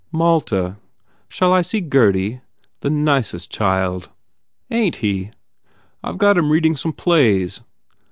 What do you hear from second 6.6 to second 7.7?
plays."